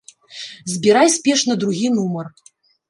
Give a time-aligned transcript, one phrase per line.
[0.73, 2.27] Збірай спешна другі нумар.